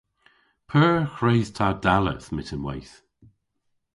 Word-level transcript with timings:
P'eur 0.69 0.99
hwredh 1.15 1.51
ta 1.57 1.67
dalleth 1.83 2.27
myttinweyth? 2.35 2.95